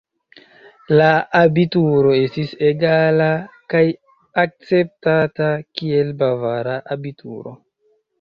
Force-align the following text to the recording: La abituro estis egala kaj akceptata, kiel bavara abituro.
La 0.99 1.07
abituro 1.39 2.13
estis 2.19 2.53
egala 2.69 3.27
kaj 3.73 3.81
akceptata, 4.45 5.51
kiel 5.81 6.09
bavara 6.23 6.75
abituro. 6.97 7.55